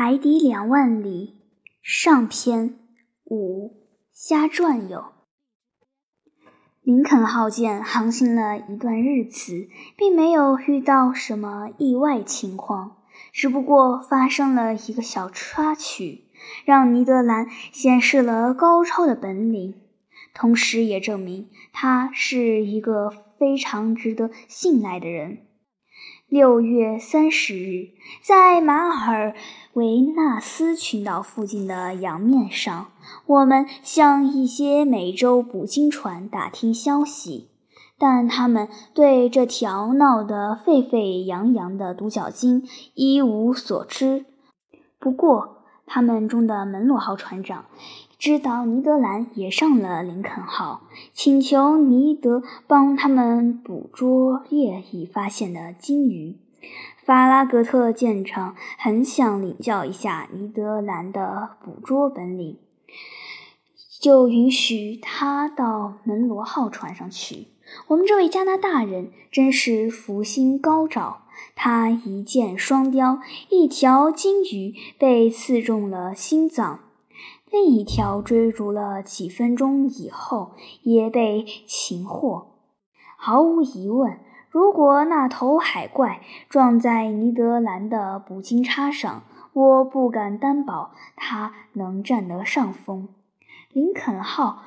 [0.00, 1.40] 海底两万里
[1.82, 2.78] 上篇
[3.24, 5.06] 五瞎转悠。
[6.82, 12.98] 林肯号舰航行了一段日子，并没有遇到什么意外情况，
[13.32, 16.26] 只不过发生了一个小插曲，
[16.64, 19.74] 让尼德兰显示了高超的本领，
[20.32, 25.47] 同时也证明他是一个非常值得信赖的人。
[26.28, 27.88] 六月三十日，
[28.22, 28.74] 在马
[29.06, 29.34] 尔
[29.72, 32.88] 维纳斯群岛附近的洋面上，
[33.24, 37.48] 我们向一些美洲捕鲸船打听消息，
[37.98, 44.26] 但他们对这条闹得沸沸扬扬的独角鲸一无所知。
[44.98, 47.64] 不过，他们中的门罗号船长。
[48.18, 50.82] 知道尼德兰也上了林肯号，
[51.14, 56.36] 请求尼德帮他们捕捉业已发现的鲸鱼。
[57.04, 62.58] 法拉格特舰长很想领教一下尼德兰的捕捉本领，
[64.00, 67.46] 就允许他到门罗号船上去。
[67.86, 71.22] 我们这位加拿大人真是福星高照，
[71.54, 76.80] 他一箭双雕，一条鲸鱼被刺中了心脏。
[77.50, 82.48] 另一条追逐了几分钟以后，也被擒获。
[83.16, 89.22] 毫无疑问，如果那头海怪撞在尼德兰的捕鲸叉上，
[89.54, 93.08] 我不敢担保它能占得上风。
[93.72, 94.62] 林肯号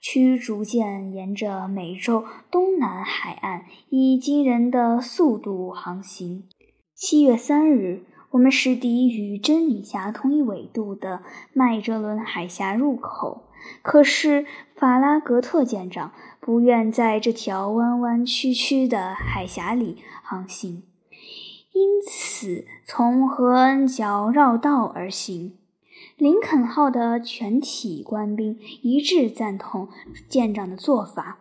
[0.00, 6.44] 驱逐舰沿着美洲东南海岸以惊人的速度航行。
[6.94, 8.04] 七月三日。
[8.30, 13.42] 我们驶抵与真理峡同一纬度的麦哲伦海峡入口，
[13.82, 20.84] 可是法拉格特舰长不愿在这条弯弯曲曲的海峡里航行，
[21.72, 25.56] 因此从何恩角绕道而行。
[26.16, 29.88] 林肯号的全体官兵一致赞同
[30.28, 31.38] 舰长的做法。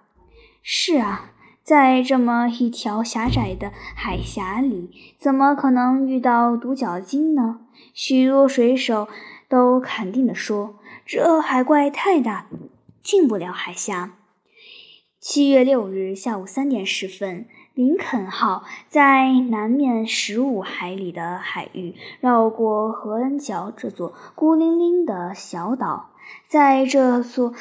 [0.63, 1.33] 是啊。
[1.69, 7.59] 在这么一条狭窄的海峡里，怎么可能遇到独角鲸呢？
[7.93, 9.07] 许多水手
[9.47, 12.47] 都肯定地说：“这海怪太大，
[13.03, 14.13] 进不了海峡。”
[15.21, 26.09] 七月六日下午三点十分，林肯号在南面十五海里的海域绕过何恩角这座孤零零的小岛，
[26.47, 27.53] 在这座。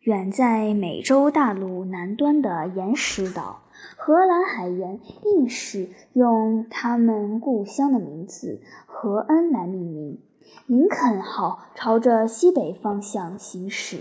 [0.00, 3.62] 远在美洲大陆南端的岩石岛，
[3.96, 10.20] 荷兰海员硬是用他们故乡的名字“荷恩”来命名。
[10.66, 13.98] 林肯号朝着西北方向行驶。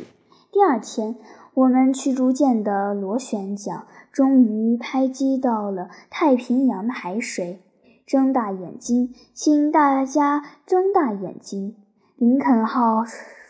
[0.52, 1.18] 第二天，
[1.56, 7.60] 我们驱逐舰的螺旋桨终于拍击到了太平洋的海水。
[8.06, 11.76] 睁大眼睛，请大家睁大眼睛！
[12.16, 13.04] 林肯号。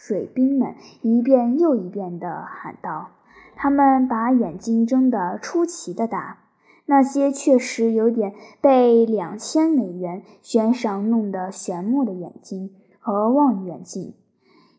[0.07, 3.09] 水兵们一遍又一遍地喊道
[3.57, 6.38] ：“他们把眼睛睁得出奇的大，
[6.85, 14.13] 那些确实有点被两千美元悬赏弄得眩目的眼睛和望远镜，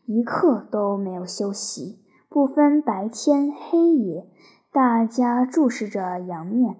[0.07, 4.27] 一刻都没有休息，不分白天黑夜，
[4.71, 6.77] 大家注视着洋面。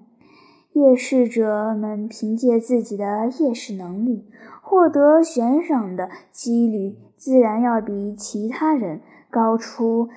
[0.74, 4.26] 夜视者们凭借自己的夜视能力，
[4.62, 10.08] 获得悬赏的几率。”自然要比其他人高出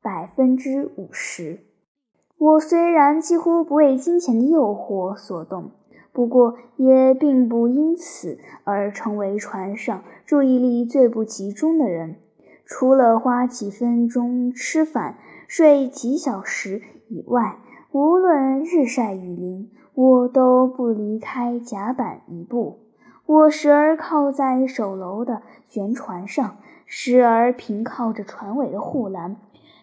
[0.00, 1.64] 百分之五十。
[2.38, 5.72] 我虽然几乎不为金钱的诱惑所动，
[6.12, 12.14] 不过也并不因此而成为船上注意力最不集中的人。
[12.64, 15.18] 除了花几分钟吃饭、
[15.48, 17.58] 睡几小时以外，
[17.90, 22.80] 无论日晒雨淋，我都不离开甲板一步。
[23.24, 25.40] 我时而靠在守楼的
[25.70, 29.36] 舷船上，时而平靠着船尾的护栏，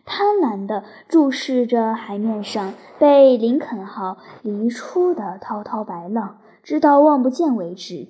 [0.05, 8.07] 贪婪地注视着海面上被林肯号离出的滔滔白浪，直到望不见为止。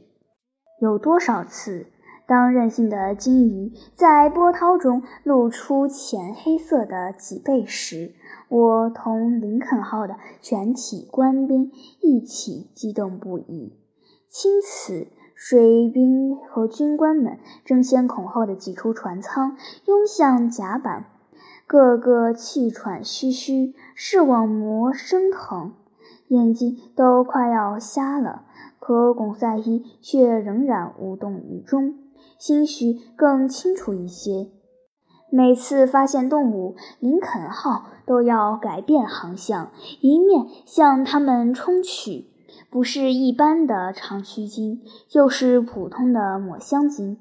[0.81, 1.87] 有多少次，
[2.27, 8.13] 当任性的鲸鱼在波涛中露出浅黑色的脊背时，
[8.55, 13.73] 我同林肯号的全体官兵一起激动不已。
[14.29, 15.07] 钦此。
[15.37, 21.07] 水兵和军官们争先恐后地挤出船舱，拥向甲板，
[21.67, 25.73] 个个气喘吁吁，视网膜生疼，
[26.29, 28.45] 眼睛都快要瞎了。
[28.79, 31.95] 可巩赛伊却仍然无动于衷，
[32.39, 34.47] 兴许更清楚一些。
[35.29, 42.27] 每次发现动物，林肯号都要改变航向，一面向它们冲去。
[42.69, 47.17] 不是一般的长须鲸，就是普通的抹香鲸。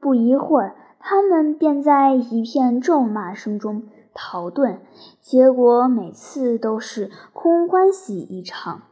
[0.00, 3.84] 不一会儿，他们便在一片咒骂声中
[4.14, 4.78] 逃遁，
[5.20, 8.82] 结果每次都是空欢喜一场。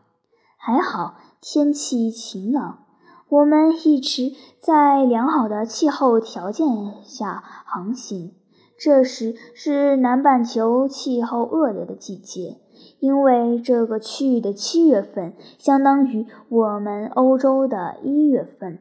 [0.57, 2.85] 还好天气晴朗，
[3.31, 6.67] 我们一直在良好的气候条件
[7.05, 8.33] 下航行。
[8.77, 12.57] 这时是南半球气候恶劣的季节，
[12.99, 18.81] 因为这个区域的七月份相当于我们欧洲的一月份。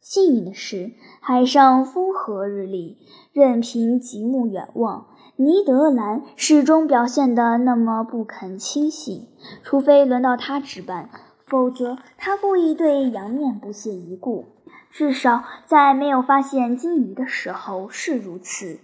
[0.00, 2.96] 幸运的是，海上风和日丽，
[3.34, 9.26] 任凭极目远望，尼德兰始终表现得那么不肯清醒。
[9.62, 11.10] 除非轮到他值班，
[11.48, 14.46] 否则他故意对洋面不屑一顾。
[14.90, 18.80] 至少在没有发现鲸鱼的时候是如此。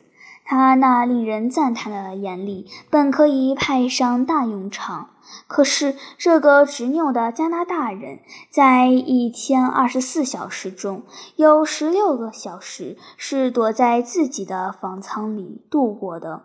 [0.46, 5.10] 他那令人赞叹的眼力本可以派上大用场。
[5.46, 8.18] 可是，这个执拗的加拿大人，
[8.50, 11.02] 在一天二十四小时中，
[11.36, 16.44] 有十六个小时是躲在自己的房舱里度过的，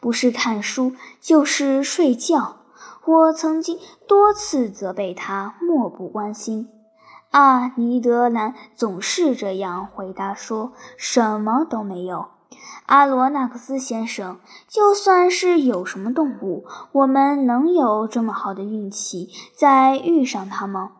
[0.00, 2.63] 不是看书，就是睡觉。
[3.06, 3.78] 我曾经
[4.08, 6.70] 多次责备他漠不关心。
[7.30, 12.28] 啊，尼德兰总是这样回答说：“什么都没有。”
[12.86, 20.92] 阿罗纳克斯先生，就算是有什么动物，我们能有这么好的运气再遇上它吗？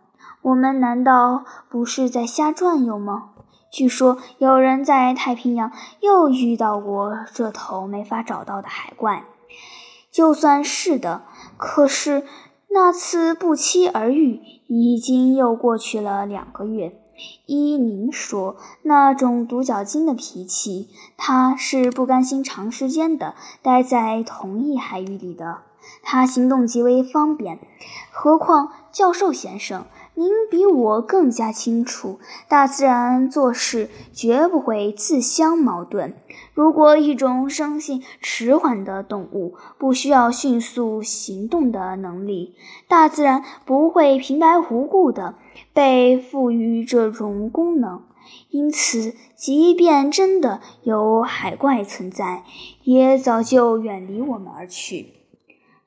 [0.43, 3.31] 我们难道不是在瞎转悠吗？
[3.71, 9.25] 据说有人在太平洋又遇到过这头没法找到的海怪。
[10.11, 11.23] 就算是的，
[11.57, 12.25] 可是
[12.69, 17.01] 那次不期而遇已经又过去了两个月。
[17.47, 25.59] 依您说，那种独角鲸的脾气，它是不甘心长时间的待在同一海域里的。
[26.03, 27.61] 它行动极为方便，
[28.11, 29.87] 何况教授先生。
[30.17, 36.15] 您比我更加清楚，大自然做事绝不会自相矛盾。
[36.55, 42.55] 如果一种生性迟缓的动物不需要迅速行动的能力，
[42.87, 45.35] 大自然不会平白无故的
[45.73, 48.03] 被赋予这种功能。
[48.51, 52.45] 因此，即便真的有海怪存在，
[52.85, 55.09] 也早就远离我们而去。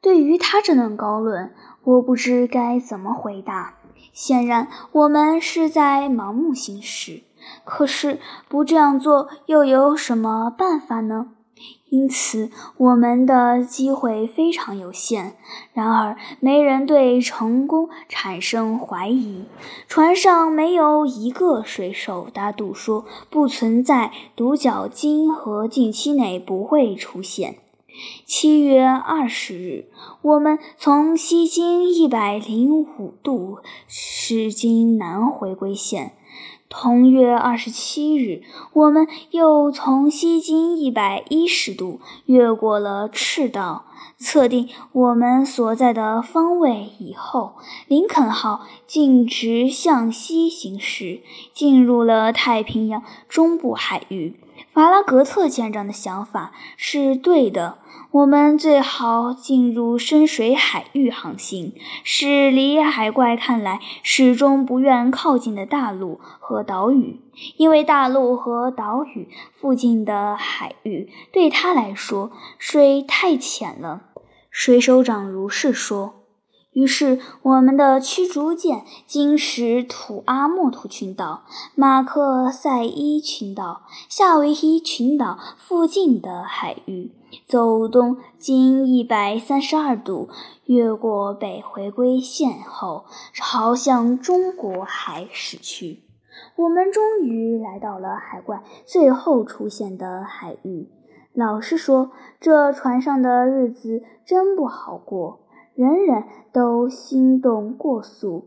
[0.02, 1.54] 对于他这段高论，
[1.84, 3.76] 我不知该怎么回答。
[4.14, 7.24] 显然，我们是在盲目行事。
[7.64, 11.28] 可是，不这样做又有什么办法呢？
[11.90, 15.38] 因此，我们的机会非常有限。
[15.74, 19.46] 然而，没人对成功产生怀疑。
[19.88, 27.56] 船上没有一个水手打赌说不存在独角鲸和近期内不会出现。
[28.26, 29.86] 七月二十日，
[30.22, 36.14] 我们从西经一百零五度驶经南回归线。
[36.70, 43.86] 同月二十七日，我们又从西经一百一十度越过了赤道，
[44.18, 47.54] 测定我们所在的方位以后，
[47.88, 51.22] 林肯号径直向西行驶，
[51.54, 54.36] 进入了太平洋中部海域。
[54.78, 57.80] 马拉格特舰长的想法是对的。
[58.12, 67.20] 我们最好进入深水海域航行，是离海怪看来始终不愿靠近的大陆和岛屿，
[67.56, 74.04] 因为大陆和岛屿附近的海域对他来说水太浅了。
[74.52, 76.17] 水手长如是说。
[76.78, 81.42] 于是，我们的驱逐舰经驶土阿莫图群岛、
[81.74, 87.10] 马克塞伊群岛、夏威夷群岛附近的海域，
[87.48, 90.30] 走东经一百三十二度，
[90.66, 96.04] 越过北回归线后，朝向中国海驶去。
[96.58, 100.92] 我们终于来到了海怪最后出现的海域。
[101.34, 105.40] 老实说，这船上的日子真不好过。
[105.78, 108.46] 人人都心动过速，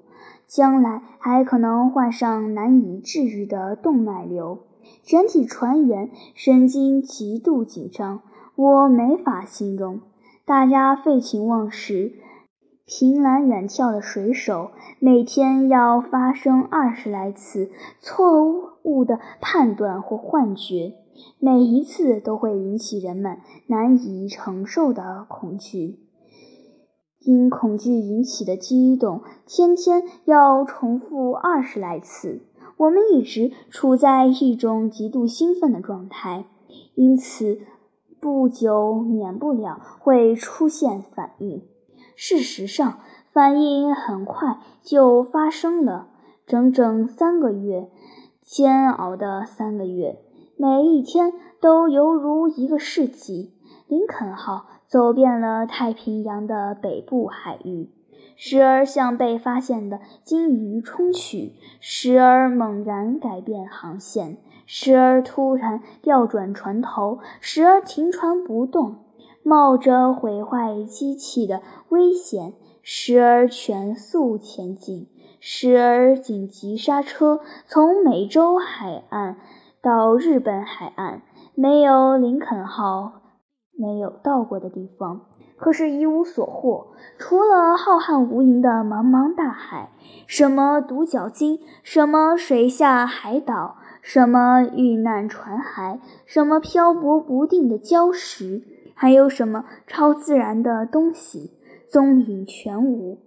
[0.49, 4.59] 将来还可能患上难以治愈的动脉瘤。
[5.05, 8.23] 全体船员神经极度紧张，
[8.57, 10.01] 我没法形容。
[10.45, 12.15] 大家废寝忘食，
[12.85, 17.71] 凭栏远眺的水手，每天要发生二十来次
[18.01, 18.43] 错
[18.83, 20.95] 误的判断或幻觉，
[21.39, 26.01] 每一次都会引起人们难以承受的恐惧。
[27.23, 32.41] 因恐惧引起的激动，天天要重复二十来次。
[32.79, 36.47] 我们一直处在一种极度兴奋的状态，
[36.95, 37.61] 因此
[38.19, 41.63] 不久免不了会出现反应。
[42.17, 43.01] 事实上，
[43.33, 46.09] 反应很快就发生了，
[46.47, 47.91] 整整三个月，
[48.43, 50.19] 煎熬的三个月。
[50.57, 53.53] 每一天都犹如一个世纪。
[53.87, 57.89] 林肯号走遍了太平洋的北部海域，
[58.35, 68.97] 时而向被发现的鲸鱼冲去，时而猛然改变航线，时而突然调转船头，时而停船不动，
[69.45, 75.07] 冒着毁坏机器的危险，时而全速前进。
[75.39, 79.37] 时而紧急刹车，从美洲海岸
[79.81, 81.23] 到日本海岸，
[81.55, 83.20] 没有林肯号
[83.81, 85.23] 没有到过的地方。
[85.57, 89.91] 可是，一无所获，除了浩瀚无垠的茫茫大海，
[90.27, 98.63] 什么独角鲸，什么水下海岛，什么遇难船骸，什么漂泊不定的礁石，
[98.95, 101.51] 还有什么超自然的东西，
[101.87, 103.19] 踪影全无。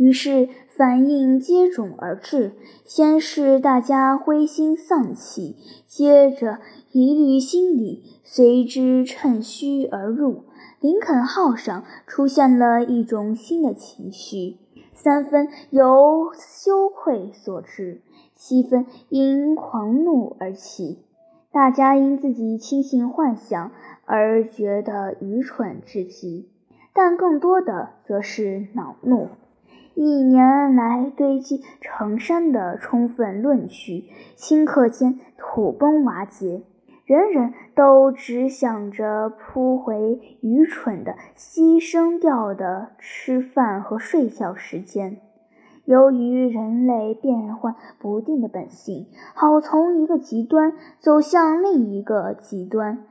[0.00, 2.52] 于是反应接踵而至，
[2.86, 6.58] 先是大家灰心丧气，接着
[6.90, 10.44] 疑虑心理随之趁虚而入。
[10.80, 14.56] 林肯号上出现了一种新的情绪，
[14.94, 18.00] 三分由羞愧所致，
[18.34, 21.00] 七分因狂怒而起。
[21.52, 23.70] 大家因自己轻信幻想
[24.06, 26.48] 而觉得愚蠢至极，
[26.94, 29.28] 但更多的则是恼怒。
[29.94, 34.04] 一年来堆积成山的充分论据，
[34.36, 36.62] 顷刻间土崩瓦解。
[37.04, 45.16] 人人都只想着扑回愚蠢的牺牲掉的吃饭和睡觉时间。
[45.86, 53.06] 由于人类变幻不定的本性，好从一个极端走向另一个极端。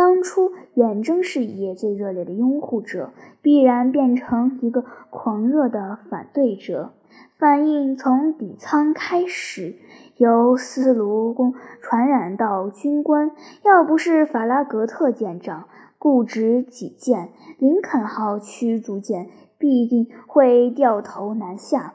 [0.00, 3.10] 当初远征事业最热烈的拥护者，
[3.42, 6.92] 必然变成一个狂热的反对者。
[7.36, 9.76] 反应从底舱开始，
[10.16, 11.52] 由司炉工
[11.82, 13.32] 传染到军官。
[13.62, 17.28] 要不是法拉格特舰长固执己见，
[17.58, 19.28] 林肯号驱逐舰
[19.58, 21.92] 必定会掉头南下。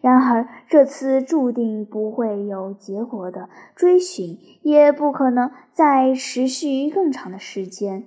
[0.00, 8.06] 然而，这次注定不会有结果的追寻，也不可能再持续更长的时间。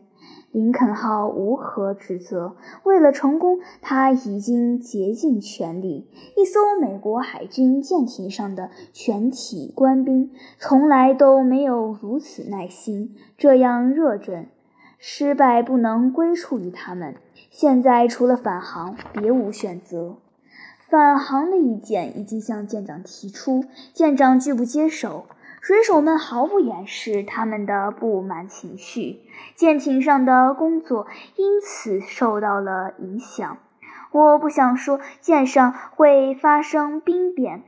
[0.51, 6.07] 林肯号无可指责，为了成功，他已经竭尽全力。
[6.36, 14.47] 一艘美国海军舰艇上的全体官兵，从来都没有如此耐心，这样热忱。
[14.97, 17.15] 失败不能归处于他们，
[17.51, 20.15] 现在除了返航，别无选择。
[20.89, 25.25] 返航的意见已经向舰长提出，舰长拒不接受。
[25.60, 29.20] 水手们毫不掩饰他们的不满情绪，
[29.53, 33.58] 舰艇上的工作因此受到了影响。
[34.12, 37.63] 我不想说舰上会发生兵变。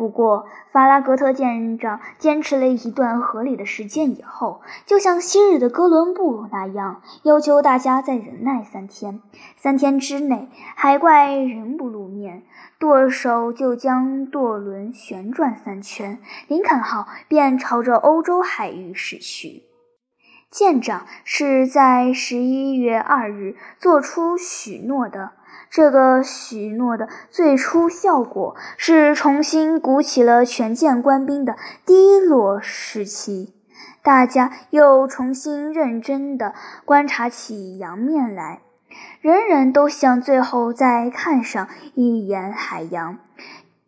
[0.00, 9.20] 不过，法拉格特舰长坚持了一段合理的时间以后，就像昔日的哥伦布那样，要求大家再忍耐三天。
[9.58, 12.44] 三天之内，海怪仍不露面，
[12.78, 19.64] 舵手就将舵轮旋转三圈，林肯号便朝着欧洲海域驶去。
[20.50, 25.32] 舰长是在十一月二日做出许诺的。
[25.70, 31.54] 这个许诺的最初效果是重新鼓起了全舰官兵的
[31.86, 33.54] 低落士气，
[34.02, 38.62] 大家又重新认真地观察起洋面来，
[39.20, 43.18] 人人都想最后再看上一眼海洋，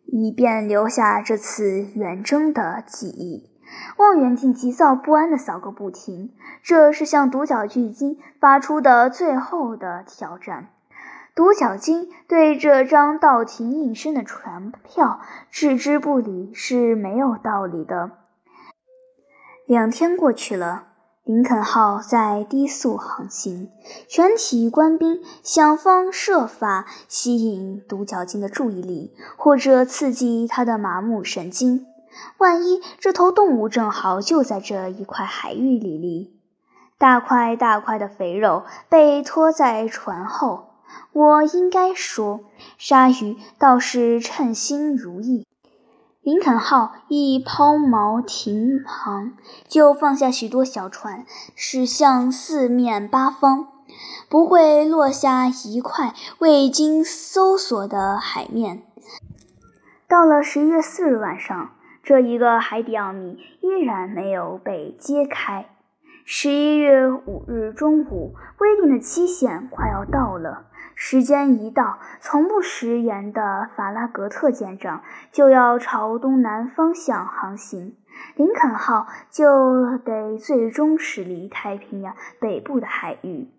[0.05, 3.49] 以便留下这次远征的记忆。
[3.97, 10.69] 望远镜急躁不安地扫个不停，这是向独角巨鲸发出的最后的挑战。
[11.35, 18.11] 独角鲸对这张到庭应声的船票置之不理是没有道理的。
[19.65, 20.89] 两天过去了，
[21.23, 23.71] 林肯号在低速航行，
[24.07, 31.87] 全体官兵想方设法吸引独角鲸的注意力，或者刺激它的麻木神经。
[32.37, 36.39] 万一这头动物正好就在这一块海域里哩，
[36.99, 40.72] 大块大块的肥肉被拖在船后。
[41.11, 42.41] 我应该说，
[42.77, 45.45] 鲨鱼倒是称心如意。
[46.21, 49.33] 林肯号一抛锚停航，
[49.67, 53.67] 就放下许多小船，驶向四面八方，
[54.29, 58.83] 不会落下一块未经搜索的海面。
[60.07, 61.71] 到了十一月四日晚上，
[62.01, 65.65] 这一个海底奥秘依然没有被揭开。
[66.25, 70.67] 十一月五日中午，规定的期限快要到了。
[70.95, 77.95] 时间一到，从不食言的法拉格特舰长就要朝东南方向航行。
[78.35, 83.49] 林肯号就得最终驶离太平洋北部的海域。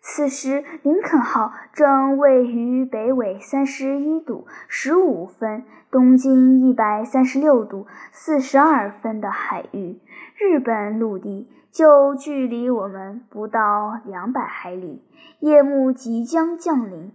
[0.00, 10.00] 此时，林肯号正位于北纬三十一度十五分、东经一百三十六度四十二分的海域，
[10.36, 15.04] 日本陆地就距离我们不到两百海里。
[15.40, 17.12] 夜幕即将降临，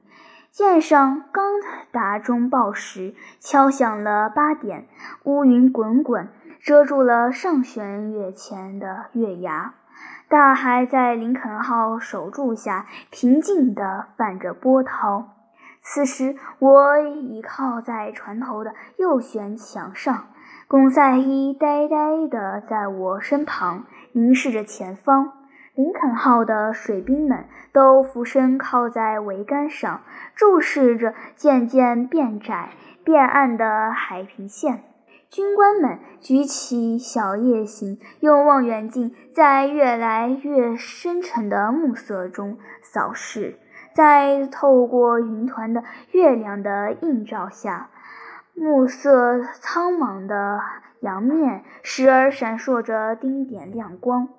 [0.51, 1.45] 舰上刚
[1.91, 4.87] 打钟报时，敲响了八点，
[5.23, 6.29] 乌云滚滚，
[6.61, 9.73] 遮住了上弦月前的月牙。
[10.29, 15.29] 大海在林肯号守住下平静地泛着波涛。
[15.81, 20.27] 此时，我倚靠在船头的右舷墙上，
[20.69, 23.83] 龚赛伊呆呆地在我身旁
[24.13, 25.33] 凝视着前方。
[25.75, 30.01] 林肯号的水兵们都俯身靠在桅杆上，
[30.35, 32.69] 注视着渐渐变窄、
[33.03, 34.83] 变暗的海平线。
[35.31, 43.57] 军官们举起小夜行，用望远镜在越来越深沉的暮色中扫视，
[43.95, 47.89] 在透过云团的月亮的映照下，
[48.53, 50.59] 暮色苍茫的
[51.03, 54.29] 阳面时而闪烁着丁点亮光。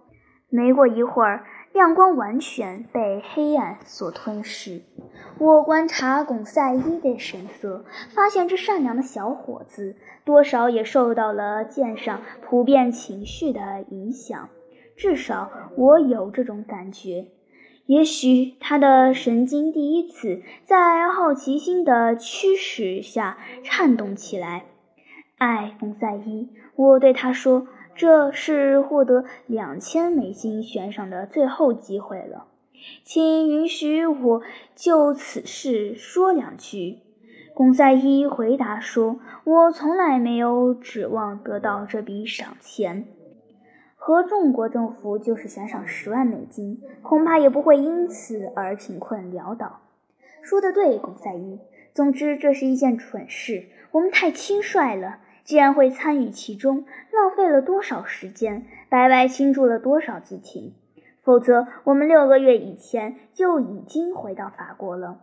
[0.49, 1.45] 没过一会儿。
[1.75, 4.83] 亮光完全被黑暗所吞噬。
[5.41, 14.51] 我观察巩赛伊的神色，发现这善良的小伙子多少也受到了舰上普遍情绪的影响，
[14.97, 17.27] 至少我有这种感觉。
[17.87, 24.67] 也许他的神经第一次在好奇心的驱使下颤动起来。
[25.39, 27.67] 哎，巩赛伊，我对他说。
[27.97, 32.49] 这是获得两千美金悬赏的最后机会了，
[33.05, 34.43] 请允许我
[34.75, 36.99] 就此事说两句。
[37.55, 43.07] 龚赛伊回答说：“我从来没有指望得到这笔赏钱，
[43.95, 49.83] 和中国政府就是悬赏十万美金，恐怕也不会因此而贫困潦倒。”
[50.43, 51.61] 说得对，龚赛伊。
[51.95, 55.21] 总之，这是一件蠢事，我们太轻率了。
[55.45, 60.73] 既然会参与其中，浪费了多少时间，白白倾注了多少激情？
[61.23, 65.21] 否则，我们六个月以前就已经回到法国了，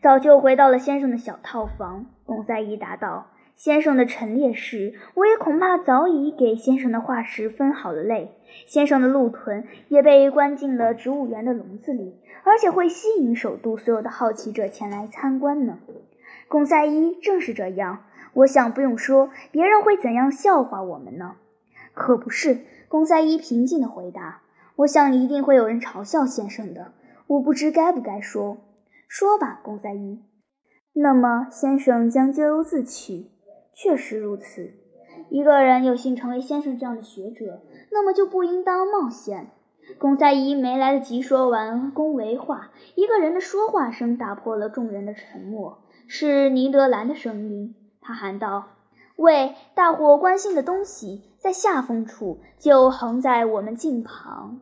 [0.00, 2.06] 早就回到了先生的小套房。
[2.24, 8.32] 龚赛伊答道：“先生的陈列室，我也恐怕早已给先生的化石分好了类。
[8.66, 15.78] 先生的鹿豚也被关进了植物园的笼子里，而且会吸引首都所有的好奇者前来参观呢。”
[16.48, 18.04] 龚赛伊正是这样。
[18.38, 21.36] 我想不用说，别人会怎样笑话我们呢？
[21.92, 24.42] 可不是，龚赛一平静地回答。
[24.76, 26.92] 我想一定会有人嘲笑先生的。
[27.26, 28.58] 我不知该不该说。
[29.08, 30.22] 说吧，龚赛一。
[30.92, 33.26] 那么，先生将咎由自取。
[33.74, 34.72] 确实如此。
[35.30, 39.50] 一个人有幸成为先生这样的学者，那么就不应当冒险。
[39.98, 47.74] 龚赛一没来得及说完恭维话，一个人的说话声打破了众人的沉默，是尼德兰的声音。
[48.08, 48.64] 他喊道
[49.16, 54.60] ：“喂，大伙关心的东西，在下风处就横在我们近旁。”